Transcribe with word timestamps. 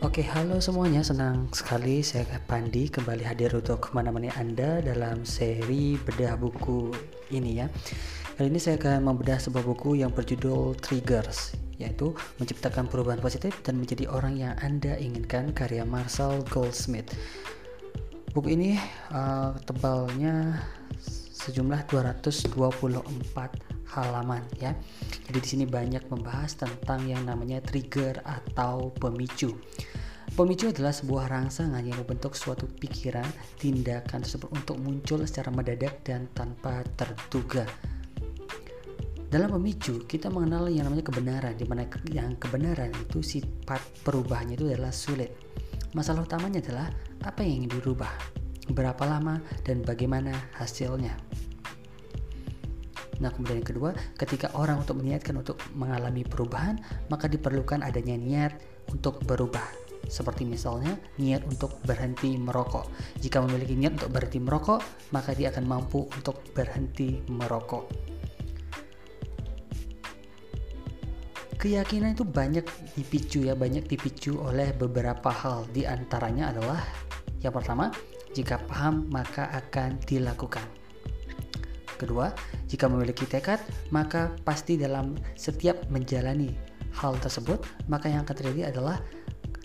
Oke, 0.00 0.24
halo 0.24 0.64
semuanya. 0.64 1.04
Senang 1.04 1.52
sekali 1.52 2.00
saya 2.00 2.24
Pandi 2.48 2.88
kembali 2.88 3.20
hadir 3.20 3.52
untuk 3.52 3.92
menemani 3.92 4.32
Anda 4.32 4.80
dalam 4.80 5.28
seri 5.28 6.00
bedah 6.00 6.40
buku 6.40 6.88
ini 7.28 7.60
ya. 7.60 7.68
Kali 8.32 8.48
ini 8.48 8.56
saya 8.56 8.80
akan 8.80 9.12
membedah 9.12 9.36
sebuah 9.36 9.60
buku 9.60 10.00
yang 10.00 10.08
berjudul 10.08 10.80
Triggers, 10.80 11.52
yaitu 11.76 12.16
menciptakan 12.40 12.88
perubahan 12.88 13.20
positif 13.20 13.60
dan 13.60 13.76
menjadi 13.76 14.08
orang 14.08 14.40
yang 14.40 14.56
Anda 14.64 14.96
inginkan 14.96 15.52
karya 15.52 15.84
Marshall 15.84 16.48
Goldsmith. 16.48 17.12
Buku 18.32 18.56
ini 18.56 18.80
uh, 19.12 19.52
tebalnya 19.68 20.64
sejumlah 21.44 21.84
224 21.92 22.56
halaman 23.92 24.42
ya. 24.56 24.72
Jadi 25.28 25.38
di 25.38 25.48
sini 25.48 25.64
banyak 25.66 26.08
membahas 26.08 26.56
tentang 26.56 27.04
yang 27.04 27.26
namanya 27.26 27.60
trigger 27.60 28.22
atau 28.22 28.94
pemicu. 28.96 29.54
Pemicu 30.40 30.72
adalah 30.72 30.88
sebuah 30.88 31.28
rangsangan 31.28 31.84
yang 31.84 32.00
membentuk 32.00 32.32
suatu 32.32 32.64
pikiran, 32.64 33.28
tindakan 33.60 34.24
tersebut 34.24 34.48
untuk 34.56 34.80
muncul 34.80 35.20
secara 35.28 35.52
mendadak 35.52 36.00
dan 36.00 36.32
tanpa 36.32 36.80
terduga. 36.96 37.68
Dalam 39.28 39.52
pemicu, 39.52 40.00
kita 40.08 40.32
mengenal 40.32 40.72
yang 40.72 40.88
namanya 40.88 41.12
kebenaran, 41.12 41.60
di 41.60 41.68
mana 41.68 41.84
yang 42.08 42.40
kebenaran 42.40 42.88
itu 43.04 43.20
sifat 43.20 43.84
perubahannya 44.00 44.56
itu 44.56 44.72
adalah 44.72 44.88
sulit. 44.96 45.28
Masalah 45.92 46.24
utamanya 46.24 46.64
adalah 46.64 46.88
apa 47.20 47.44
yang 47.44 47.60
ingin 47.60 47.76
dirubah, 47.76 48.08
berapa 48.72 49.04
lama, 49.04 49.44
dan 49.68 49.84
bagaimana 49.84 50.32
hasilnya. 50.56 51.20
Nah, 53.20 53.28
kemudian 53.28 53.60
yang 53.60 53.68
kedua, 53.76 53.92
ketika 54.16 54.48
orang 54.56 54.80
untuk 54.80 55.04
meniatkan 55.04 55.36
untuk 55.36 55.60
mengalami 55.76 56.24
perubahan, 56.24 56.80
maka 57.12 57.28
diperlukan 57.28 57.84
adanya 57.84 58.16
niat 58.16 58.56
untuk 58.88 59.20
berubah. 59.28 59.89
Seperti 60.06 60.48
misalnya 60.48 60.96
niat 61.18 61.44
untuk 61.44 61.76
berhenti 61.84 62.38
merokok. 62.38 62.88
Jika 63.20 63.42
memiliki 63.44 63.74
niat 63.76 64.00
untuk 64.00 64.10
berhenti 64.14 64.38
merokok, 64.40 64.80
maka 65.12 65.34
dia 65.34 65.52
akan 65.52 65.64
mampu 65.66 66.06
untuk 66.08 66.40
berhenti 66.54 67.20
merokok. 67.28 68.10
Keyakinan 71.60 72.16
itu 72.16 72.24
banyak 72.24 72.64
dipicu 72.96 73.44
ya, 73.44 73.52
banyak 73.52 73.84
dipicu 73.84 74.40
oleh 74.40 74.72
beberapa 74.72 75.28
hal. 75.28 75.68
Di 75.68 75.84
antaranya 75.84 76.56
adalah 76.56 76.80
yang 77.44 77.52
pertama, 77.52 77.92
jika 78.32 78.56
paham 78.64 79.12
maka 79.12 79.52
akan 79.52 80.00
dilakukan. 80.08 80.64
Kedua, 82.00 82.32
jika 82.64 82.88
memiliki 82.88 83.28
tekad, 83.28 83.60
maka 83.92 84.32
pasti 84.40 84.80
dalam 84.80 85.20
setiap 85.36 85.84
menjalani 85.92 86.56
hal 86.96 87.12
tersebut, 87.20 87.60
maka 87.92 88.08
yang 88.08 88.24
akan 88.24 88.36
terjadi 88.40 88.72
adalah 88.72 89.04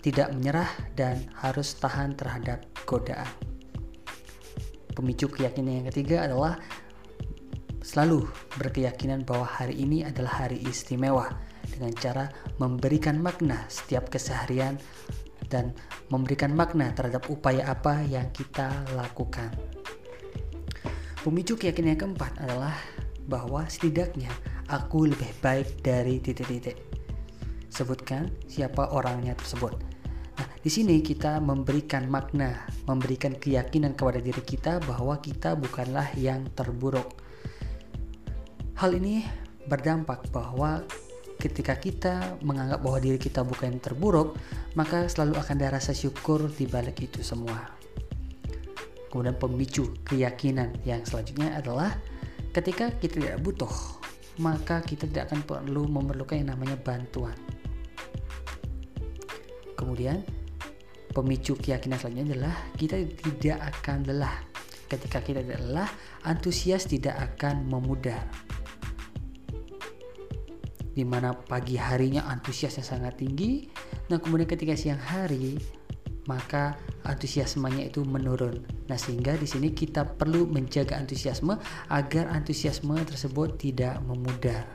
tidak 0.06 0.30
menyerah 0.30 0.70
dan 0.94 1.26
harus 1.42 1.74
tahan 1.82 2.14
terhadap 2.14 2.62
godaan. 2.86 3.26
Pemicu 4.94 5.26
keyakinan 5.26 5.82
yang 5.82 5.86
ketiga 5.90 6.30
adalah 6.30 6.62
selalu 7.82 8.22
berkeyakinan 8.54 9.26
bahwa 9.26 9.42
hari 9.42 9.82
ini 9.82 10.06
adalah 10.06 10.46
hari 10.46 10.62
istimewa 10.62 11.34
dengan 11.74 11.90
cara 11.98 12.30
memberikan 12.62 13.18
makna 13.18 13.66
setiap 13.66 14.06
keseharian 14.06 14.78
dan 15.50 15.74
memberikan 16.06 16.54
makna 16.54 16.94
terhadap 16.94 17.26
upaya 17.26 17.66
apa 17.66 18.06
yang 18.06 18.30
kita 18.30 18.86
lakukan. 18.94 19.50
Pemicu 21.26 21.58
keyakinan 21.58 21.98
yang 21.98 22.02
keempat 22.06 22.30
adalah 22.46 22.78
bahwa 23.26 23.66
setidaknya 23.66 24.30
aku 24.70 25.10
lebih 25.10 25.34
baik 25.42 25.82
dari 25.82 26.22
titik-titik. 26.22 26.78
Sebutkan 27.66 28.30
siapa 28.46 28.94
orangnya 28.94 29.34
tersebut. 29.34 29.95
Di 30.66 30.74
sini 30.74 30.98
kita 30.98 31.38
memberikan 31.38 32.10
makna, 32.10 32.66
memberikan 32.90 33.38
keyakinan 33.38 33.94
kepada 33.94 34.18
diri 34.18 34.42
kita 34.42 34.82
bahwa 34.82 35.14
kita 35.22 35.54
bukanlah 35.54 36.10
yang 36.18 36.42
terburuk. 36.58 37.22
Hal 38.74 38.98
ini 38.98 39.22
berdampak 39.70 40.26
bahwa 40.34 40.82
ketika 41.38 41.78
kita 41.78 42.34
menganggap 42.42 42.82
bahwa 42.82 42.98
diri 42.98 43.14
kita 43.14 43.46
bukan 43.46 43.78
yang 43.78 43.82
terburuk, 43.94 44.34
maka 44.74 45.06
selalu 45.06 45.38
akan 45.38 45.54
ada 45.54 45.78
rasa 45.78 45.94
syukur 45.94 46.50
di 46.50 46.66
balik 46.66 46.98
itu 46.98 47.22
semua. 47.22 47.70
Kemudian 49.14 49.38
pemicu 49.38 49.94
keyakinan 50.02 50.82
yang 50.82 51.06
selanjutnya 51.06 51.62
adalah 51.62 51.94
ketika 52.50 52.90
kita 52.90 53.22
tidak 53.22 53.38
butuh, 53.38 53.70
maka 54.42 54.82
kita 54.82 55.06
tidak 55.06 55.30
akan 55.30 55.46
perlu 55.46 55.86
memerlukan 55.86 56.42
yang 56.42 56.58
namanya 56.58 56.74
bantuan. 56.74 57.38
Kemudian 59.78 60.26
pemicu 61.16 61.56
keyakinan 61.56 61.96
selanjutnya 61.96 62.36
adalah 62.36 62.56
kita 62.76 63.00
tidak 63.24 63.58
akan 63.72 64.04
lelah. 64.04 64.36
Ketika 64.86 65.24
kita 65.24 65.40
tidak 65.40 65.64
lelah, 65.64 65.88
antusias 66.28 66.84
tidak 66.84 67.16
akan 67.16 67.64
memudar. 67.64 68.20
Di 70.92 71.04
mana 71.08 71.32
pagi 71.32 71.80
harinya 71.80 72.28
antusiasnya 72.28 72.84
sangat 72.84 73.24
tinggi, 73.24 73.64
nah 74.12 74.20
kemudian 74.20 74.48
ketika 74.48 74.76
siang 74.76 75.00
hari 75.00 75.56
maka 76.26 76.74
antusiasmenya 77.06 77.86
itu 77.86 78.02
menurun. 78.02 78.66
Nah, 78.90 78.98
sehingga 78.98 79.38
di 79.38 79.46
sini 79.46 79.70
kita 79.70 80.18
perlu 80.18 80.46
menjaga 80.50 80.98
antusiasme 80.98 81.54
agar 81.86 82.26
antusiasme 82.34 82.98
tersebut 83.06 83.54
tidak 83.62 84.02
memudar. 84.02 84.66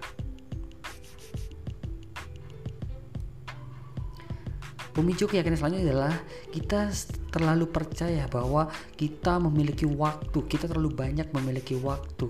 Pemicu 4.91 5.27
keyakinan 5.27 5.55
selanjutnya 5.55 5.87
adalah 5.91 6.15
kita 6.51 6.91
terlalu 7.31 7.65
percaya 7.71 8.27
bahwa 8.27 8.67
kita 8.99 9.39
memiliki 9.39 9.87
waktu, 9.87 10.39
kita 10.51 10.67
terlalu 10.67 10.91
banyak 10.91 11.31
memiliki 11.31 11.79
waktu. 11.79 12.27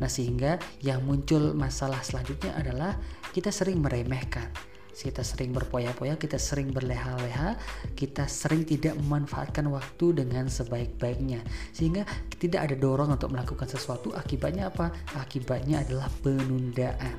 Nah, 0.00 0.08
sehingga 0.08 0.56
yang 0.80 1.04
muncul 1.04 1.52
masalah 1.52 2.00
selanjutnya 2.00 2.56
adalah 2.56 2.96
kita 3.36 3.52
sering 3.52 3.84
meremehkan 3.84 4.48
kita 4.92 5.24
sering 5.24 5.56
berpoya-poya, 5.56 6.20
kita 6.20 6.36
sering 6.36 6.68
berleha-leha, 6.68 7.56
kita 7.96 8.28
sering 8.28 8.68
tidak 8.68 8.92
memanfaatkan 9.00 9.64
waktu 9.72 10.20
dengan 10.20 10.52
sebaik-baiknya. 10.52 11.40
Sehingga 11.72 12.04
tidak 12.36 12.68
ada 12.68 12.76
dorong 12.76 13.16
untuk 13.16 13.32
melakukan 13.32 13.66
sesuatu, 13.66 14.12
akibatnya 14.12 14.68
apa? 14.68 14.92
Akibatnya 15.16 15.80
adalah 15.80 16.12
penundaan. 16.20 17.16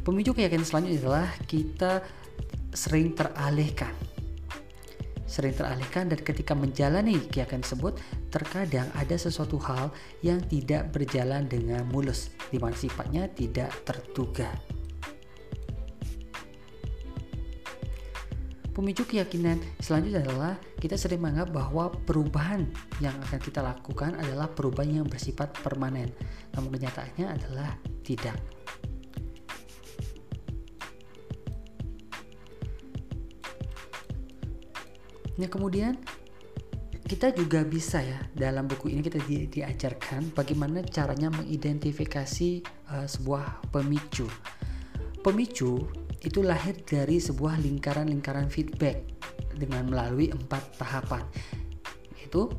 Pemicu 0.00 0.32
keyakinan 0.32 0.64
selanjutnya 0.64 1.00
adalah 1.04 1.28
kita 1.44 2.00
sering 2.72 3.16
teralihkan. 3.16 3.92
Sering 5.28 5.52
teralihkan 5.52 6.08
dan 6.08 6.20
ketika 6.24 6.56
menjalani 6.56 7.20
keyakinan 7.28 7.60
tersebut, 7.60 8.00
terkadang 8.32 8.88
ada 8.96 9.12
sesuatu 9.12 9.60
hal 9.60 9.92
yang 10.24 10.40
tidak 10.48 10.88
berjalan 10.88 11.44
dengan 11.44 11.84
mulus, 11.92 12.32
di 12.48 12.56
mana 12.56 12.72
sifatnya 12.72 13.28
tidak 13.36 13.68
terduga. 13.84 14.48
Pemicu 18.78 19.02
keyakinan 19.10 19.58
selanjutnya 19.82 20.22
adalah 20.22 20.54
kita 20.78 20.94
sering 20.94 21.18
menganggap 21.18 21.50
bahwa 21.50 21.90
perubahan 22.06 22.62
yang 23.02 23.10
akan 23.26 23.42
kita 23.42 23.58
lakukan 23.58 24.14
adalah 24.14 24.46
perubahan 24.46 25.02
yang 25.02 25.08
bersifat 25.10 25.50
permanen. 25.66 26.14
Namun 26.54 26.78
kenyataannya 26.78 27.26
adalah 27.26 27.74
tidak. 28.06 28.38
Nah 35.38 35.48
kemudian 35.48 35.94
kita 37.08 37.32
juga 37.32 37.64
bisa 37.64 38.04
ya 38.04 38.20
dalam 38.36 38.68
buku 38.68 38.92
ini 38.92 39.00
kita 39.00 39.16
di, 39.24 39.48
diajarkan 39.48 40.36
bagaimana 40.36 40.84
caranya 40.84 41.32
mengidentifikasi 41.32 42.50
uh, 42.92 43.06
sebuah 43.08 43.72
pemicu. 43.72 44.28
Pemicu 45.24 45.88
itu 46.20 46.44
lahir 46.44 46.76
dari 46.84 47.16
sebuah 47.22 47.62
lingkaran-lingkaran 47.62 48.50
feedback 48.50 49.06
dengan 49.56 49.88
melalui 49.88 50.28
empat 50.34 50.76
tahapan 50.76 51.22
yaitu 52.18 52.52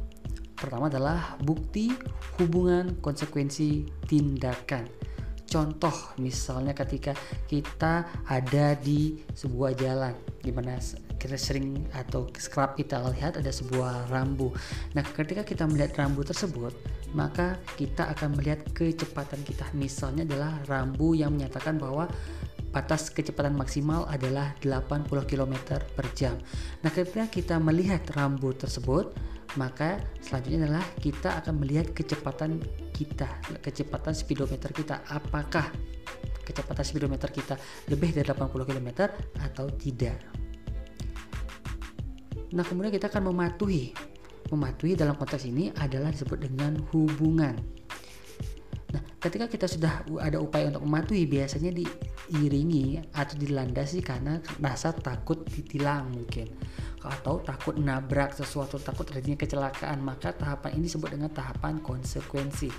pertama 0.57 0.89
adalah 0.89 1.37
bukti, 1.45 1.93
hubungan, 2.41 2.97
konsekuensi, 3.05 3.85
tindakan. 4.09 4.98
Contoh 5.49 6.13
misalnya 6.21 6.77
ketika 6.77 7.17
kita 7.49 8.05
ada 8.29 8.77
di 8.77 9.17
sebuah 9.33 9.73
jalan 9.73 10.13
di 10.45 10.53
mana 10.53 10.77
kita 11.19 11.35
sering 11.35 11.89
atau 11.91 12.29
kerap 12.31 12.79
kita 12.79 13.01
lihat 13.11 13.35
ada 13.35 13.51
sebuah 13.51 14.07
rambu. 14.13 14.55
Nah, 14.95 15.03
ketika 15.03 15.43
kita 15.43 15.67
melihat 15.67 15.99
rambu 15.99 16.23
tersebut, 16.23 16.71
maka 17.11 17.59
kita 17.75 18.07
akan 18.15 18.39
melihat 18.39 18.63
kecepatan 18.71 19.43
kita. 19.43 19.67
Misalnya 19.75 20.23
adalah 20.23 20.53
rambu 20.69 21.17
yang 21.17 21.35
menyatakan 21.35 21.75
bahwa 21.75 22.07
batas 22.69 23.09
kecepatan 23.09 23.57
maksimal 23.57 24.05
adalah 24.07 24.55
80 24.63 25.09
km 25.25 25.81
per 25.97 26.07
jam. 26.15 26.37
Nah, 26.85 26.93
ketika 26.93 27.27
kita 27.27 27.55
melihat 27.59 28.05
rambu 28.15 28.55
tersebut, 28.55 29.11
maka 29.57 29.97
selanjutnya 30.21 30.69
adalah 30.69 30.85
kita 31.01 31.41
akan 31.41 31.53
melihat 31.57 31.89
kecepatan 31.95 32.61
kita, 32.93 33.25
kecepatan 33.65 34.13
speedometer 34.13 34.69
kita. 34.69 35.01
Apakah 35.09 35.73
kecepatan 36.45 36.85
speedometer 36.85 37.33
kita 37.33 37.57
lebih 37.89 38.13
dari 38.13 38.29
80 38.29 38.69
km 38.69 39.09
atau 39.41 39.65
tidak? 39.73 40.21
Nah, 42.53 42.65
kemudian 42.65 42.93
kita 42.93 43.09
akan 43.09 43.33
mematuhi. 43.33 43.93
Mematuhi 44.49 44.97
dalam 44.97 45.13
konteks 45.13 45.45
ini 45.45 45.69
adalah 45.77 46.09
disebut 46.09 46.41
dengan 46.41 46.81
hubungan. 46.89 47.53
Nah, 48.89 49.01
ketika 49.21 49.45
kita 49.45 49.69
sudah 49.69 50.01
ada 50.17 50.41
upaya 50.41 50.73
untuk 50.73 50.81
mematuhi, 50.81 51.29
biasanya 51.29 51.69
diiringi 51.69 53.13
atau 53.13 53.37
dilandasi 53.37 54.01
karena 54.01 54.41
rasa 54.57 54.89
takut 54.97 55.45
ditilang 55.45 56.09
mungkin 56.09 56.49
atau 57.03 57.39
takut 57.39 57.75
nabrak 57.79 58.35
sesuatu, 58.35 58.75
takut 58.79 59.07
terjadinya 59.07 59.39
kecelakaan, 59.39 60.03
maka 60.03 60.35
tahapan 60.35 60.79
ini 60.79 60.91
disebut 60.91 61.09
dengan 61.15 61.31
tahapan 61.31 61.79
konsekuensi. 61.79 62.71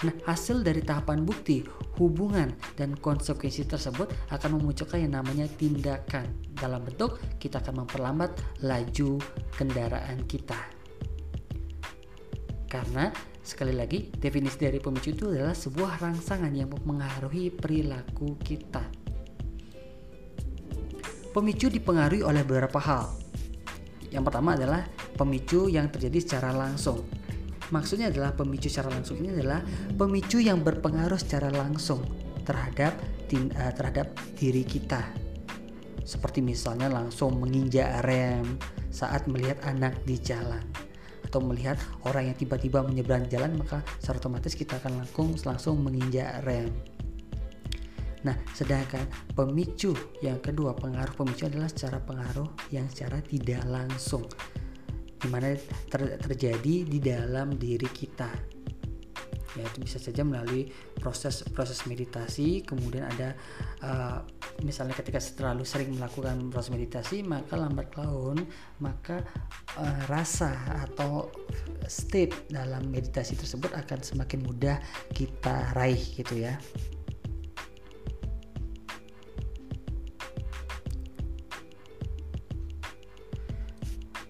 Nah, 0.00 0.16
hasil 0.24 0.64
dari 0.64 0.80
tahapan 0.80 1.28
bukti, 1.28 1.60
hubungan, 2.00 2.48
dan 2.72 2.96
konsekuensi 2.96 3.68
tersebut 3.68 4.08
akan 4.32 4.56
memunculkan 4.56 5.04
yang 5.04 5.20
namanya 5.20 5.44
tindakan. 5.60 6.24
Dalam 6.56 6.88
bentuk, 6.88 7.20
kita 7.36 7.60
akan 7.60 7.84
memperlambat 7.84 8.32
laju 8.64 9.20
kendaraan 9.60 10.24
kita. 10.24 10.56
Karena, 12.64 13.12
sekali 13.44 13.76
lagi, 13.76 14.08
definisi 14.16 14.56
dari 14.56 14.80
pemicu 14.80 15.12
itu 15.12 15.28
adalah 15.28 15.52
sebuah 15.52 16.00
rangsangan 16.00 16.52
yang 16.56 16.72
mempengaruhi 16.72 17.52
perilaku 17.52 18.40
kita. 18.40 18.80
Pemicu 21.36 21.68
dipengaruhi 21.68 22.24
oleh 22.24 22.40
beberapa 22.40 22.80
hal. 22.80 23.19
Yang 24.10 24.22
pertama 24.26 24.58
adalah 24.58 24.82
pemicu 25.14 25.70
yang 25.70 25.86
terjadi 25.86 26.18
secara 26.18 26.50
langsung 26.50 27.06
Maksudnya 27.70 28.10
adalah 28.10 28.34
pemicu 28.34 28.66
secara 28.66 28.90
langsung 28.90 29.22
ini 29.22 29.30
adalah 29.30 29.62
pemicu 29.94 30.42
yang 30.42 30.66
berpengaruh 30.66 31.18
secara 31.18 31.54
langsung 31.54 32.02
terhadap 32.42 32.98
uh, 33.30 33.72
terhadap 33.78 34.10
diri 34.34 34.66
kita. 34.66 35.06
Seperti 36.02 36.42
misalnya 36.42 36.90
langsung 36.90 37.38
menginjak 37.38 38.02
rem 38.02 38.58
saat 38.90 39.30
melihat 39.30 39.62
anak 39.62 39.94
di 40.02 40.18
jalan 40.18 40.66
atau 41.22 41.38
melihat 41.38 41.78
orang 42.10 42.34
yang 42.34 42.36
tiba-tiba 42.42 42.82
menyeberang 42.82 43.30
jalan 43.30 43.54
maka 43.54 43.86
secara 44.02 44.18
otomatis 44.18 44.58
kita 44.58 44.82
akan 44.82 45.06
langsung 45.06 45.38
langsung 45.46 45.78
menginjak 45.78 46.42
rem. 46.42 46.74
Nah, 48.20 48.36
sedangkan 48.52 49.08
pemicu 49.32 49.96
yang 50.20 50.40
kedua, 50.44 50.76
pengaruh 50.76 51.16
pemicu 51.16 51.48
adalah 51.48 51.72
secara 51.72 52.00
pengaruh 52.04 52.48
yang 52.68 52.84
secara 52.88 53.24
tidak 53.24 53.64
langsung. 53.64 54.28
Di 55.20 55.28
mana 55.28 55.52
ter, 55.88 56.20
terjadi 56.20 56.74
di 56.84 56.98
dalam 57.00 57.56
diri 57.56 57.88
kita. 57.88 58.60
Ya 59.58 59.66
itu 59.66 59.82
bisa 59.82 59.98
saja 59.98 60.22
melalui 60.22 60.70
proses 61.02 61.42
proses 61.50 61.82
meditasi. 61.88 62.62
Kemudian 62.62 63.10
ada 63.10 63.34
uh, 63.82 64.22
misalnya 64.62 64.94
ketika 64.94 65.18
terlalu 65.18 65.64
sering 65.66 65.96
melakukan 65.96 66.52
proses 66.52 66.70
meditasi 66.70 67.24
maka 67.24 67.56
lambat 67.56 67.90
laun 67.96 68.44
maka 68.78 69.24
uh, 69.80 70.00
rasa 70.06 70.54
atau 70.86 71.32
state 71.88 72.52
dalam 72.52 72.88
meditasi 72.92 73.34
tersebut 73.34 73.72
akan 73.74 73.98
semakin 74.04 74.40
mudah 74.44 74.76
kita 75.16 75.72
raih 75.74 76.00
gitu 76.14 76.46
ya 76.46 76.54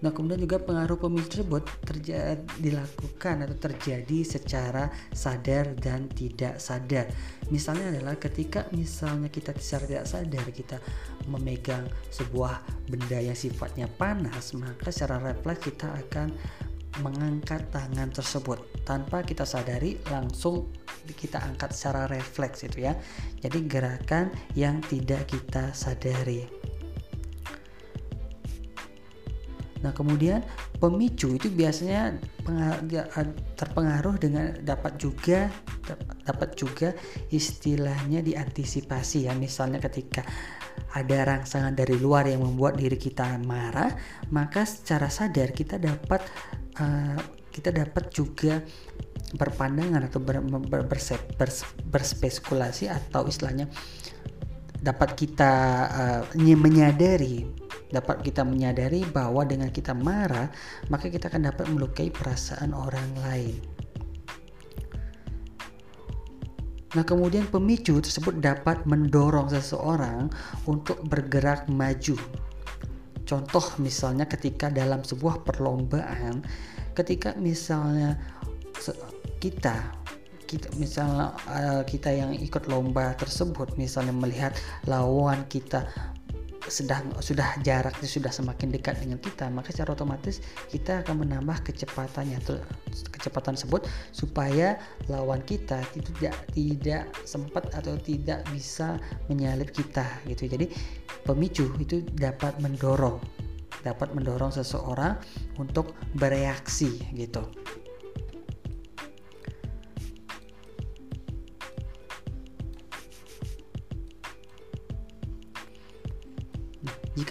Nah, 0.01 0.09
kemudian 0.09 0.41
juga 0.41 0.57
pengaruh 0.57 0.97
pemicu 0.97 1.29
tersebut 1.29 1.61
terjadi 1.85 2.41
dilakukan 2.57 3.45
atau 3.45 3.57
terjadi 3.69 4.19
secara 4.25 4.89
sadar 5.13 5.77
dan 5.77 6.09
tidak 6.09 6.57
sadar. 6.57 7.05
Misalnya 7.53 7.93
adalah 7.93 8.17
ketika 8.17 8.65
misalnya 8.73 9.29
kita 9.29 9.53
secara 9.61 9.85
tidak 9.85 10.05
sadar 10.09 10.45
kita 10.49 10.77
memegang 11.29 11.85
sebuah 12.09 12.65
benda 12.89 13.21
yang 13.21 13.37
sifatnya 13.37 13.85
panas, 13.85 14.57
maka 14.57 14.89
secara 14.89 15.21
refleks 15.21 15.69
kita 15.69 15.87
akan 16.09 16.33
mengangkat 16.99 17.71
tangan 17.71 18.11
tersebut 18.11 18.59
tanpa 18.83 19.23
kita 19.23 19.47
sadari 19.47 19.95
langsung 20.11 20.67
kita 21.07 21.39
angkat 21.39 21.71
secara 21.71 22.09
refleks 22.11 22.67
itu 22.67 22.83
ya. 22.83 22.97
Jadi 23.39 23.63
gerakan 23.63 24.33
yang 24.57 24.83
tidak 24.83 25.31
kita 25.31 25.71
sadari. 25.71 26.60
Nah, 29.81 29.91
kemudian 29.93 30.45
pemicu 30.77 31.33
itu 31.33 31.49
biasanya 31.49 32.17
terpengaruh 33.57 34.15
dengan 34.21 34.53
dapat 34.61 34.97
juga 35.01 35.49
dapat 36.25 36.53
juga 36.53 36.89
istilahnya 37.33 38.21
diantisipasi 38.21 39.25
ya. 39.25 39.33
Misalnya 39.33 39.81
ketika 39.81 40.21
ada 40.93 41.17
rangsangan 41.25 41.73
dari 41.73 41.97
luar 41.97 42.29
yang 42.29 42.45
membuat 42.45 42.77
diri 42.77 42.97
kita 42.99 43.41
marah, 43.41 43.89
maka 44.29 44.67
secara 44.67 45.09
sadar 45.09 45.49
kita 45.55 45.81
dapat 45.81 46.21
uh, 46.77 47.17
kita 47.51 47.73
dapat 47.73 48.07
juga 48.13 48.63
berpandangan 49.35 50.07
atau 50.07 50.19
ber, 50.19 50.43
ber, 50.43 50.83
berse, 50.87 51.15
bers, 51.35 51.63
berspekulasi 51.87 52.91
atau 52.91 53.27
istilahnya 53.27 53.71
dapat 54.81 55.13
kita 55.13 55.53
uh, 55.87 56.21
menyadari 56.35 57.60
dapat 57.91 58.23
kita 58.23 58.41
menyadari 58.47 59.03
bahwa 59.05 59.43
dengan 59.43 59.69
kita 59.69 59.91
marah, 59.91 60.47
maka 60.87 61.11
kita 61.11 61.27
akan 61.27 61.51
dapat 61.51 61.67
melukai 61.69 62.07
perasaan 62.09 62.71
orang 62.71 63.11
lain. 63.19 63.59
Nah, 66.91 67.07
kemudian 67.07 67.47
pemicu 67.47 68.03
tersebut 68.03 68.43
dapat 68.43 68.83
mendorong 68.83 69.47
seseorang 69.47 70.27
untuk 70.67 70.99
bergerak 71.07 71.71
maju. 71.71 72.19
Contoh 73.23 73.63
misalnya 73.79 74.27
ketika 74.27 74.67
dalam 74.67 74.99
sebuah 74.99 75.47
perlombaan, 75.47 76.43
ketika 76.91 77.31
misalnya 77.39 78.19
kita 79.39 80.01
kita 80.51 80.67
misalnya 80.75 81.31
uh, 81.47 81.79
kita 81.87 82.11
yang 82.11 82.35
ikut 82.35 82.67
lomba 82.67 83.15
tersebut 83.15 83.71
misalnya 83.79 84.11
melihat 84.11 84.51
lawan 84.83 85.47
kita 85.47 85.87
sedang 86.71 87.11
sudah 87.19 87.59
jaraknya 87.59 88.07
sudah 88.07 88.31
semakin 88.31 88.71
dekat 88.71 89.03
dengan 89.03 89.19
kita 89.19 89.51
maka 89.51 89.75
secara 89.75 89.91
otomatis 89.91 90.39
kita 90.71 91.03
akan 91.03 91.27
menambah 91.27 91.67
kecepatannya 91.67 92.39
kecepatan 93.11 93.59
tersebut 93.59 93.91
supaya 94.15 94.79
lawan 95.11 95.43
kita 95.43 95.83
itu 95.99 96.15
tidak 96.15 96.35
tidak 96.55 97.03
sempat 97.27 97.67
atau 97.75 97.99
tidak 97.99 98.39
bisa 98.55 98.95
menyalip 99.27 99.67
kita 99.75 100.07
gitu. 100.25 100.47
Jadi 100.47 100.71
pemicu 101.27 101.67
itu 101.77 102.07
dapat 102.15 102.55
mendorong 102.63 103.19
dapat 103.81 104.13
mendorong 104.13 104.53
seseorang 104.53 105.17
untuk 105.57 105.97
bereaksi 106.13 107.01
gitu 107.17 107.41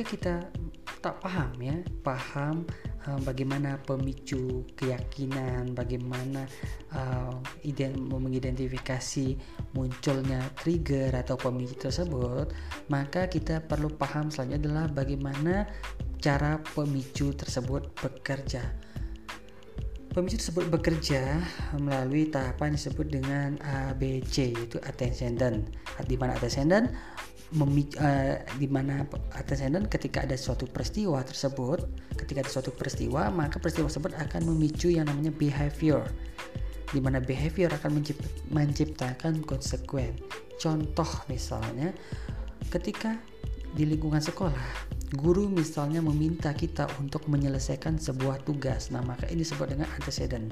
jika 0.01 0.17
kita 0.17 0.35
tak 1.05 1.21
paham 1.21 1.53
ya 1.61 1.77
paham 2.01 2.65
uh, 3.05 3.21
bagaimana 3.21 3.77
pemicu 3.85 4.65
keyakinan 4.73 5.77
bagaimana 5.77 6.49
uh, 6.97 7.37
iden 7.61 8.09
mengidentifikasi 8.09 9.37
munculnya 9.77 10.41
trigger 10.57 11.13
atau 11.13 11.37
pemicu 11.37 11.77
tersebut 11.77 12.49
maka 12.89 13.29
kita 13.29 13.61
perlu 13.61 13.93
paham 13.93 14.33
selanjutnya 14.33 14.73
adalah 14.73 14.87
bagaimana 14.89 15.69
cara 16.17 16.57
pemicu 16.73 17.37
tersebut 17.37 17.93
bekerja 18.01 18.65
Pemicu 20.11 20.43
tersebut 20.43 20.67
bekerja 20.67 21.39
melalui 21.79 22.27
tahapan 22.27 22.75
disebut 22.75 23.15
dengan 23.15 23.55
ABC 23.63 24.51
yaitu 24.51 24.83
antecedent 24.83 25.71
di 26.11 26.19
mana 26.19 26.35
antecedent 26.35 26.91
uh, 27.55 28.35
di 28.59 28.67
mana 28.67 29.07
antecedent 29.39 29.87
ketika 29.87 30.27
ada 30.27 30.35
suatu 30.35 30.67
peristiwa 30.67 31.23
tersebut, 31.23 31.87
ketika 32.19 32.43
ada 32.43 32.51
suatu 32.51 32.75
peristiwa, 32.75 33.31
maka 33.31 33.63
peristiwa 33.63 33.87
tersebut 33.87 34.13
akan 34.19 34.51
memicu 34.51 34.91
yang 34.91 35.07
namanya 35.07 35.31
behavior. 35.31 36.03
Di 36.91 36.99
mana 36.99 37.23
behavior 37.23 37.71
akan 37.71 38.03
menciptakan 38.51 39.47
konsekuen. 39.47 40.19
Contoh 40.59 41.07
misalnya 41.31 41.95
ketika 42.75 43.15
di 43.75 43.87
lingkungan 43.87 44.23
sekolah, 44.23 44.67
guru 45.15 45.47
misalnya 45.47 46.03
meminta 46.03 46.51
kita 46.55 46.91
untuk 46.99 47.27
menyelesaikan 47.31 47.99
sebuah 47.99 48.43
tugas. 48.43 48.91
Nah, 48.91 49.03
maka 49.03 49.31
ini 49.31 49.43
disebut 49.47 49.75
dengan 49.75 49.89
antecedent. 49.95 50.51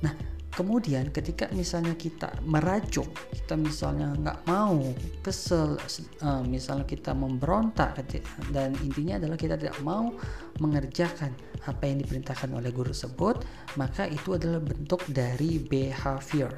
Nah, 0.00 0.14
kemudian 0.58 1.14
ketika 1.14 1.46
misalnya 1.54 1.94
kita 1.94 2.34
merajuk 2.42 3.06
kita 3.30 3.54
misalnya 3.54 4.10
nggak 4.18 4.38
mau 4.50 4.82
kesel 5.22 5.78
uh, 5.78 6.42
misalnya 6.42 6.82
kita 6.82 7.14
memberontak 7.14 8.02
dan 8.50 8.74
intinya 8.82 9.22
adalah 9.22 9.38
kita 9.38 9.54
tidak 9.54 9.78
mau 9.86 10.10
mengerjakan 10.58 11.30
apa 11.70 11.82
yang 11.86 12.02
diperintahkan 12.02 12.50
oleh 12.50 12.74
guru 12.74 12.90
tersebut 12.90 13.46
maka 13.78 14.10
itu 14.10 14.34
adalah 14.34 14.58
bentuk 14.58 15.06
dari 15.06 15.62
behavior 15.62 16.50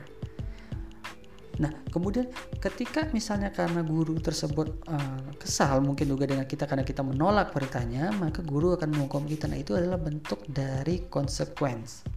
Nah, 1.61 1.69
kemudian 1.93 2.33
ketika 2.57 3.05
misalnya 3.13 3.53
karena 3.53 3.85
guru 3.85 4.17
tersebut 4.17 4.81
uh, 4.89 5.21
kesal 5.37 5.85
mungkin 5.85 6.09
juga 6.09 6.25
dengan 6.25 6.49
kita 6.49 6.65
karena 6.65 6.81
kita 6.81 7.05
menolak 7.05 7.53
perintahnya, 7.53 8.17
maka 8.17 8.41
guru 8.41 8.73
akan 8.81 8.89
menghukum 8.97 9.29
kita. 9.29 9.45
Nah, 9.45 9.61
itu 9.61 9.77
adalah 9.77 10.01
bentuk 10.01 10.41
dari 10.49 11.05
konsekuensi. 11.13 12.09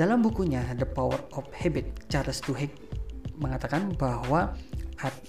Dalam 0.00 0.24
bukunya 0.24 0.64
The 0.80 0.88
Power 0.88 1.20
of 1.36 1.44
Habit, 1.52 2.08
Charles 2.08 2.40
Duhigg 2.40 2.72
mengatakan 3.36 3.92
bahwa 4.00 4.56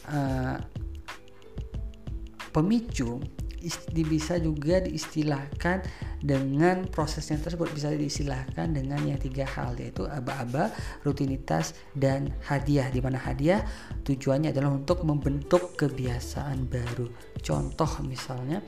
uh, 0.08 0.56
pemicu 2.56 3.20
bisa 4.04 4.42
juga 4.42 4.82
diistilahkan 4.82 5.86
dengan 6.20 6.90
prosesnya 6.90 7.38
tersebut. 7.38 7.70
Bisa 7.72 7.94
diistilahkan 7.94 8.74
dengan 8.74 9.02
yang 9.06 9.22
tiga 9.22 9.46
hal 9.46 9.78
yaitu 9.78 10.10
aba-aba, 10.10 10.74
rutinitas 11.06 11.78
dan 11.94 12.34
hadiah. 12.50 12.90
Di 12.90 13.00
mana 13.00 13.22
hadiah 13.22 13.62
tujuannya 14.04 14.50
adalah 14.50 14.74
untuk 14.74 15.06
membentuk 15.06 15.78
kebiasaan 15.78 16.66
baru. 16.66 17.08
Contoh 17.40 18.02
misalnya 18.04 18.66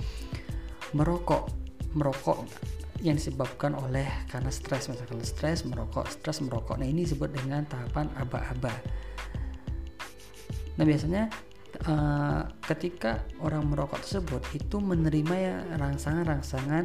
merokok, 0.94 1.50
merokok 1.98 2.46
yang 3.04 3.20
disebabkan 3.20 3.76
oleh 3.76 4.08
karena 4.32 4.54
stres. 4.54 4.88
Misalkan 4.88 5.26
stres 5.26 5.68
merokok 5.68 6.08
stres 6.08 6.40
merokok. 6.40 6.80
Nah 6.80 6.88
ini 6.88 7.04
disebut 7.04 7.34
dengan 7.34 7.68
tahapan 7.68 8.08
aba-aba. 8.16 8.72
Nah 10.74 10.86
biasanya 10.88 11.30
uh, 11.88 12.42
ketika 12.64 13.24
orang 13.44 13.68
merokok 13.68 14.04
tersebut 14.04 14.42
itu 14.56 14.80
menerima 14.80 15.36
ya 15.36 15.56
rangsangan-rangsangan 15.80 16.84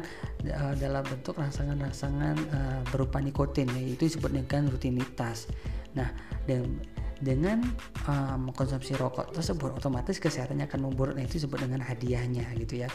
uh, 0.51 0.73
dalam 0.75 1.03
bentuk 1.07 1.35
rangsangan-rangsangan 1.39 2.35
uh, 2.51 2.81
berupa 2.91 3.19
nikotin 3.23 3.69
yaitu 3.75 4.11
disebut 4.11 4.31
dengan 4.35 4.67
rutinitas. 4.71 5.47
Nah, 5.95 6.11
dan 6.45 6.79
dengan 7.19 7.59
uh, 8.07 8.39
mengkonsumsi 8.39 8.95
rokok 8.95 9.35
tersebut 9.35 9.75
otomatis 9.75 10.19
kesehatannya 10.19 10.67
akan 10.71 10.91
memburuk. 10.91 11.15
Nah 11.19 11.27
itu 11.27 11.43
disebut 11.43 11.67
dengan 11.67 11.83
hadiahnya 11.83 12.47
gitu 12.55 12.87
ya. 12.87 12.89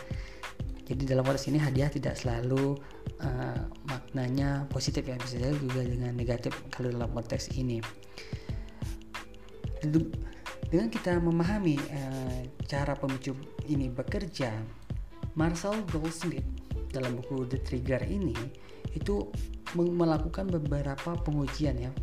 Jadi 0.84 1.08
dalam 1.08 1.24
konteks 1.24 1.48
ini 1.48 1.56
hadiah 1.56 1.88
tidak 1.88 2.12
selalu 2.20 2.76
uh, 3.24 3.60
maknanya 3.88 4.68
positif 4.68 5.08
ya 5.08 5.16
bisa 5.16 5.40
juga 5.56 5.80
dengan 5.80 6.12
negatif 6.12 6.52
kalau 6.68 6.92
dalam 6.92 7.08
konteks 7.08 7.56
ini 7.56 7.80
dengan 10.74 10.90
kita 10.90 11.22
memahami 11.22 11.78
uh, 11.78 12.42
cara 12.66 12.98
pemicu 12.98 13.30
ini 13.70 13.86
bekerja, 13.86 14.50
Marcel 15.38 15.86
Goldsmith 15.86 16.42
dalam 16.90 17.14
buku 17.14 17.46
The 17.46 17.62
Trigger 17.62 18.02
ini 18.02 18.34
itu 18.90 19.30
melakukan 19.78 20.50
beberapa 20.50 21.14
pengujian 21.14 21.78
ya, 21.78 21.94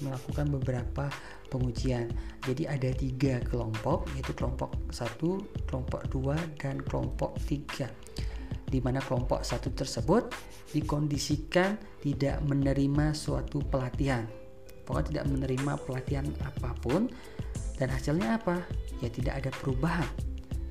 melakukan 0.00 0.56
beberapa 0.56 1.12
pengujian. 1.52 2.08
Jadi 2.48 2.64
ada 2.64 2.88
tiga 2.96 3.44
kelompok, 3.44 4.08
yaitu 4.16 4.32
kelompok 4.32 4.72
satu, 4.88 5.44
kelompok 5.68 6.08
dua, 6.08 6.40
dan 6.56 6.80
kelompok 6.80 7.36
tiga. 7.44 7.92
Di 8.64 8.80
mana 8.80 9.04
kelompok 9.04 9.44
satu 9.44 9.68
tersebut 9.76 10.32
dikondisikan 10.72 11.76
tidak 12.00 12.40
menerima 12.40 13.12
suatu 13.12 13.60
pelatihan, 13.68 14.24
pokoknya 14.88 15.08
tidak 15.12 15.26
menerima 15.28 15.72
pelatihan 15.84 16.24
apa 16.40 16.72
pun 16.80 17.12
dan 17.78 17.90
hasilnya 17.90 18.38
apa? 18.38 18.62
Ya 19.02 19.10
tidak 19.10 19.44
ada 19.44 19.50
perubahan 19.50 20.08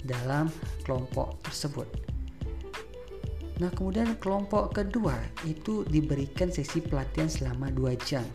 dalam 0.03 0.51
kelompok 0.83 1.39
tersebut. 1.43 1.87
Nah 3.61 3.69
kemudian 3.71 4.17
kelompok 4.17 4.73
kedua 4.73 5.15
itu 5.45 5.85
diberikan 5.85 6.49
sesi 6.49 6.81
pelatihan 6.81 7.29
selama 7.29 7.69
2 7.69 7.93
jam 8.01 8.25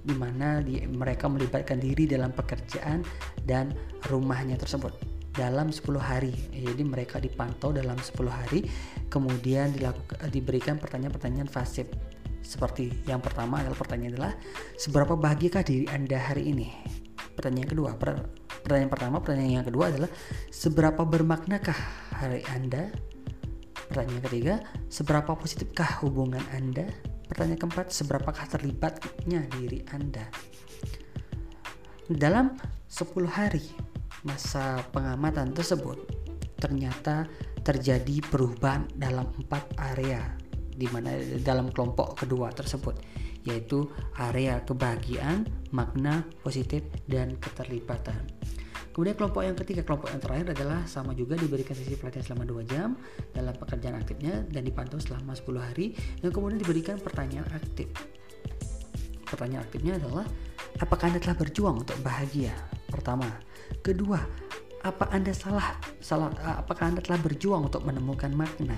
di 0.00 0.16
mana 0.16 0.64
mereka 0.96 1.28
melibatkan 1.28 1.76
diri 1.76 2.08
dalam 2.08 2.32
pekerjaan 2.32 3.04
dan 3.44 3.74
rumahnya 4.08 4.56
tersebut 4.56 4.96
dalam 5.36 5.68
10 5.68 6.00
hari. 6.00 6.32
Jadi 6.50 6.82
mereka 6.82 7.20
dipantau 7.20 7.70
dalam 7.70 8.00
10 8.00 8.32
hari, 8.32 8.64
kemudian 9.12 9.70
dilakukan 9.76 10.18
diberikan 10.32 10.80
pertanyaan-pertanyaan 10.80 11.50
fasib. 11.50 11.92
Seperti 12.40 13.04
yang 13.04 13.20
pertama 13.20 13.60
adalah 13.60 13.76
pertanyaan 13.76 14.16
adalah 14.16 14.34
seberapa 14.80 15.14
bahagiakah 15.14 15.62
diri 15.62 15.86
Anda 15.92 16.18
hari 16.18 16.50
ini? 16.50 16.99
Pertanyaan 17.40 17.72
kedua, 17.72 17.96
pertanyaan 17.96 18.92
pertama, 18.92 19.16
pertanyaan 19.24 19.64
yang 19.64 19.68
kedua 19.72 19.88
adalah 19.88 20.12
seberapa 20.52 21.08
bermaknakah 21.08 21.78
hari 22.12 22.44
Anda? 22.52 22.92
Pertanyaan 23.88 24.20
ketiga, 24.28 24.54
seberapa 24.92 25.32
positifkah 25.32 26.04
hubungan 26.04 26.44
Anda? 26.52 26.84
Pertanyaan 27.32 27.64
keempat, 27.64 27.96
seberapakah 27.96 28.44
terlibatnya 28.44 29.48
diri 29.56 29.80
Anda? 29.88 30.28
Dalam 32.12 32.60
10 32.92 33.08
hari 33.24 33.64
masa 34.20 34.84
pengamatan 34.92 35.56
tersebut, 35.56 35.96
ternyata 36.60 37.24
terjadi 37.64 38.20
perubahan 38.20 38.84
dalam 39.00 39.32
empat 39.40 39.80
area 39.96 40.36
di 40.76 40.84
mana 40.92 41.16
dalam 41.40 41.72
kelompok 41.72 42.20
kedua 42.20 42.52
tersebut 42.52 43.00
yaitu 43.46 43.88
area 44.20 44.60
kebahagiaan, 44.64 45.48
makna, 45.72 46.26
positif, 46.44 46.84
dan 47.08 47.36
keterlibatan. 47.40 48.26
Kemudian 48.90 49.14
kelompok 49.14 49.46
yang 49.46 49.54
ketiga, 49.54 49.86
kelompok 49.86 50.10
yang 50.10 50.18
terakhir 50.18 50.46
adalah 50.50 50.82
sama 50.90 51.14
juga 51.14 51.38
diberikan 51.38 51.78
sesi 51.78 51.94
pelatihan 51.94 52.26
selama 52.26 52.44
2 52.58 52.66
jam 52.66 52.98
dalam 53.30 53.54
pekerjaan 53.54 53.96
aktifnya 53.96 54.42
dan 54.50 54.66
dipantau 54.66 54.98
selama 54.98 55.32
10 55.32 55.62
hari 55.62 55.94
dan 56.18 56.34
kemudian 56.34 56.58
diberikan 56.58 56.98
pertanyaan 56.98 57.46
aktif. 57.54 57.86
Pertanyaan 59.30 59.62
aktifnya 59.62 59.94
adalah 59.94 60.26
apakah 60.82 61.06
Anda 61.06 61.22
telah 61.22 61.38
berjuang 61.38 61.86
untuk 61.86 61.96
bahagia? 62.02 62.50
Pertama. 62.90 63.30
Kedua, 63.78 64.18
apa 64.82 65.06
Anda 65.14 65.30
salah 65.30 65.78
salah 66.02 66.34
apakah 66.58 66.90
Anda 66.90 67.00
telah 67.00 67.22
berjuang 67.22 67.70
untuk 67.70 67.86
menemukan 67.86 68.34
makna? 68.34 68.76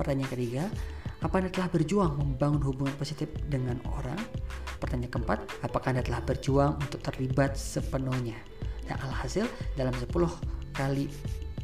Pertanyaan 0.00 0.32
ketiga, 0.32 0.64
apa 1.24 1.34
Anda 1.40 1.48
telah 1.48 1.72
berjuang 1.72 2.12
membangun 2.20 2.60
hubungan 2.60 2.92
positif 3.00 3.32
dengan 3.48 3.80
orang? 3.88 4.20
Pertanyaan 4.76 5.12
keempat, 5.12 5.38
apakah 5.64 5.96
Anda 5.96 6.04
telah 6.04 6.20
berjuang 6.20 6.76
untuk 6.76 7.00
terlibat 7.00 7.56
sepenuhnya? 7.56 8.36
Nah, 8.86 8.96
alhasil 9.02 9.48
dalam 9.74 9.96
10 9.96 10.12
kali 10.76 11.08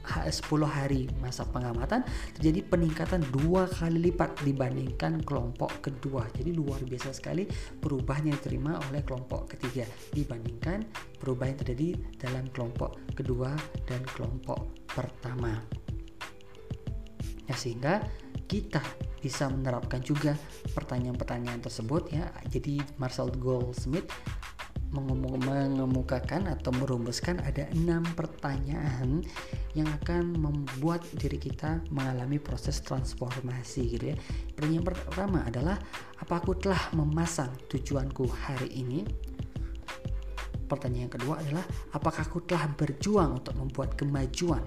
10 0.02 0.66
hari 0.66 1.06
masa 1.22 1.46
pengamatan 1.46 2.02
terjadi 2.34 2.66
peningkatan 2.66 3.22
dua 3.30 3.70
kali 3.70 4.10
lipat 4.10 4.34
dibandingkan 4.42 5.22
kelompok 5.22 5.78
kedua. 5.78 6.26
Jadi 6.34 6.50
luar 6.50 6.82
biasa 6.82 7.14
sekali 7.14 7.46
perubahan 7.78 8.26
yang 8.26 8.36
diterima 8.42 8.82
oleh 8.90 9.06
kelompok 9.06 9.54
ketiga 9.54 9.86
dibandingkan 10.10 10.82
perubahan 11.22 11.54
yang 11.54 11.60
terjadi 11.62 11.88
dalam 12.18 12.44
kelompok 12.50 12.98
kedua 13.14 13.54
dan 13.86 14.02
kelompok 14.18 14.74
pertama. 14.90 15.54
Ya 17.46 17.54
sehingga 17.54 18.02
kita 18.50 18.82
bisa 19.22 19.46
menerapkan 19.46 20.02
juga 20.02 20.34
pertanyaan-pertanyaan 20.74 21.62
tersebut 21.62 22.10
ya. 22.10 22.26
Jadi 22.50 22.82
Marcel 22.98 23.30
Goldsmith 23.38 24.10
mengemukakan 24.92 26.52
atau 26.52 26.68
merumuskan 26.76 27.40
ada 27.40 27.64
enam 27.72 28.04
pertanyaan 28.12 29.24
yang 29.72 29.88
akan 30.02 30.36
membuat 30.36 31.00
diri 31.16 31.40
kita 31.40 31.80
mengalami 31.88 32.36
proses 32.36 32.84
transformasi 32.84 33.96
gitu 33.96 34.12
ya. 34.12 34.16
Pertanyaan 34.52 34.84
pertama 34.84 35.38
adalah 35.48 35.80
apa 36.20 36.34
aku 36.36 36.60
telah 36.60 36.92
memasang 36.92 37.48
tujuanku 37.72 38.28
hari 38.44 38.68
ini? 38.68 39.00
Pertanyaan 40.68 41.08
kedua 41.08 41.40
adalah 41.40 41.64
apakah 41.96 42.28
aku 42.28 42.44
telah 42.44 42.68
berjuang 42.76 43.40
untuk 43.40 43.56
membuat 43.56 43.96
kemajuan 43.96 44.64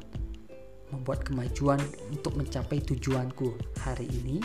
membuat 0.94 1.26
kemajuan 1.26 1.82
untuk 2.12 2.38
mencapai 2.38 2.82
tujuanku 2.84 3.56
hari 3.82 4.06
ini? 4.10 4.38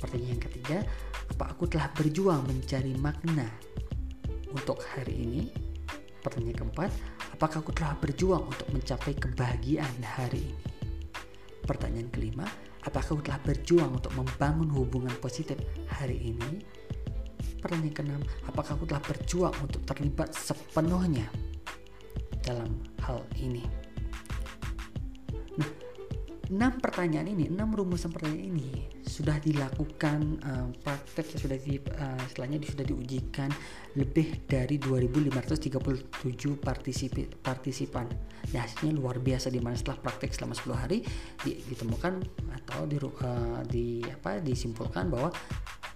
Pertanyaan 0.00 0.40
ketiga, 0.40 0.84
apa 1.32 1.52
aku 1.52 1.68
telah 1.68 1.88
berjuang 1.92 2.44
mencari 2.46 2.92
makna 2.96 3.48
untuk 4.52 4.80
hari 4.94 5.14
ini? 5.16 5.42
Pertanyaan 6.20 6.58
keempat, 6.58 6.90
apakah 7.36 7.62
aku 7.62 7.72
telah 7.76 7.94
berjuang 8.00 8.44
untuk 8.44 8.68
mencapai 8.72 9.14
kebahagiaan 9.14 9.96
hari 10.02 10.52
ini? 10.52 10.64
Pertanyaan 11.66 12.10
kelima, 12.14 12.46
apakah 12.86 13.18
aku 13.18 13.22
telah 13.26 13.42
berjuang 13.42 13.90
untuk 13.90 14.14
membangun 14.14 14.70
hubungan 14.70 15.14
positif 15.18 15.58
hari 15.90 16.34
ini? 16.34 16.62
Pertanyaan 17.58 17.94
keenam, 17.94 18.22
apakah 18.46 18.78
aku 18.78 18.86
telah 18.86 19.02
berjuang 19.02 19.54
untuk 19.58 19.82
terlibat 19.82 20.30
sepenuhnya 20.34 21.26
dalam 22.46 22.78
hal 23.02 23.22
ini? 23.38 23.85
Enam 26.46 26.78
pertanyaan 26.78 27.26
ini, 27.26 27.50
enam 27.50 27.74
rumusan 27.74 28.14
pertanyaan 28.14 28.54
ini 28.54 28.86
sudah 29.02 29.34
dilakukan 29.42 30.38
uh, 30.46 30.70
praktek 30.78 31.26
sudah 31.34 31.58
di 31.58 31.82
uh, 31.82 32.22
istilahnya 32.22 32.62
sudah 32.62 32.86
diujikan 32.86 33.50
lebih 33.98 34.46
dari 34.46 34.78
2537 34.78 36.06
partisipi, 36.62 37.26
partisipan. 37.42 38.06
Nah, 38.54 38.62
hasilnya 38.62 38.94
luar 38.94 39.18
biasa 39.18 39.50
di 39.50 39.58
mana 39.58 39.74
setelah 39.74 39.98
praktek 39.98 40.30
selama 40.38 40.54
10 40.54 40.82
hari 40.86 40.98
di, 41.42 41.58
ditemukan 41.66 42.14
atau 42.62 42.86
di, 42.86 42.96
uh, 43.02 43.60
di 43.66 44.06
apa 44.06 44.38
disimpulkan 44.38 45.10
bahwa 45.10 45.34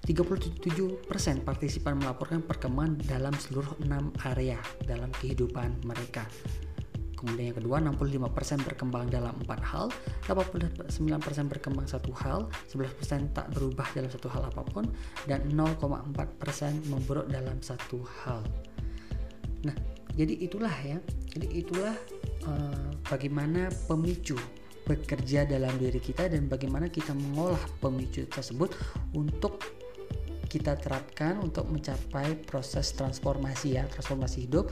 37% 0.03 1.47
partisipan 1.47 1.95
melaporkan 1.95 2.43
perkembangan 2.43 2.99
dalam 3.07 3.35
seluruh 3.39 3.79
enam 3.87 4.11
area 4.27 4.59
dalam 4.83 5.15
kehidupan 5.15 5.87
mereka. 5.87 6.27
Kemudian 7.21 7.53
yang 7.53 7.59
kedua, 7.61 7.77
65% 7.85 8.65
berkembang 8.65 9.13
dalam 9.13 9.37
empat 9.45 9.61
hal, 9.61 9.93
89% 10.25 11.53
berkembang 11.53 11.85
satu 11.85 12.17
hal, 12.17 12.49
11% 12.73 13.37
tak 13.37 13.53
berubah 13.53 13.85
dalam 13.93 14.09
satu 14.09 14.33
hal 14.33 14.49
apa 14.49 14.65
pun, 14.65 14.89
dan 15.29 15.45
0,4% 15.53 16.17
memburuk 16.89 17.29
dalam 17.29 17.61
satu 17.61 18.01
hal. 18.25 18.41
Nah, 19.69 19.77
jadi 20.17 20.33
itulah 20.41 20.73
ya. 20.81 20.97
Jadi 21.37 21.47
itulah 21.61 21.93
uh, 22.49 22.89
bagaimana 23.05 23.69
pemicu 23.85 24.41
bekerja 24.89 25.47
dalam 25.47 25.77
diri 25.77 26.01
kita 26.01 26.27
dan 26.27 26.49
bagaimana 26.49 26.89
kita 26.89 27.15
mengolah 27.15 27.61
pemicu 27.79 28.27
tersebut 28.27 28.75
untuk 29.15 29.61
kita 30.51 30.75
terapkan 30.75 31.39
untuk 31.39 31.71
mencapai 31.71 32.35
proses 32.43 32.91
transformasi 32.99 33.79
ya, 33.79 33.87
transformasi 33.87 34.51
hidup 34.51 34.67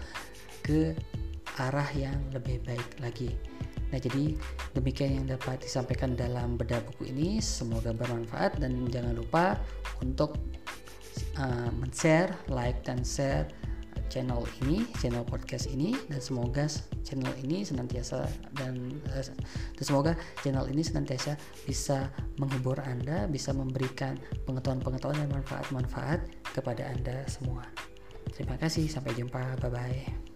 ke 0.66 0.98
arah 1.58 1.90
yang 1.94 2.16
lebih 2.30 2.62
baik 2.62 3.02
lagi. 3.02 3.34
Nah, 3.88 3.96
jadi 3.96 4.36
demikian 4.76 5.24
yang 5.24 5.26
dapat 5.32 5.64
disampaikan 5.64 6.12
dalam 6.12 6.60
bedah 6.60 6.84
buku 6.92 7.08
ini. 7.08 7.40
Semoga 7.40 7.96
bermanfaat 7.96 8.60
dan 8.60 8.84
jangan 8.92 9.16
lupa 9.16 9.56
untuk 10.04 10.36
uh, 11.40 11.70
men-share, 11.72 12.30
like 12.52 12.84
dan 12.84 13.00
share 13.00 13.48
channel 14.08 14.44
ini, 14.64 14.88
channel 15.00 15.24
podcast 15.24 15.68
ini 15.68 15.92
dan 16.08 16.20
semoga 16.20 16.64
channel 17.04 17.32
ini 17.44 17.60
senantiasa 17.60 18.24
dan, 18.56 19.00
uh, 19.12 19.24
dan 19.76 19.84
semoga 19.84 20.12
channel 20.40 20.64
ini 20.68 20.80
senantiasa 20.80 21.36
bisa 21.68 22.08
menghibur 22.40 22.80
Anda, 22.80 23.28
bisa 23.28 23.52
memberikan 23.52 24.16
pengetahuan-pengetahuan 24.48 25.28
dan 25.28 25.30
manfaat-manfaat 25.32 26.20
kepada 26.56 26.88
Anda 26.88 27.24
semua. 27.28 27.64
Terima 28.32 28.60
kasih, 28.60 28.88
sampai 28.88 29.16
jumpa. 29.16 29.60
Bye 29.60 29.72
bye. 29.72 30.27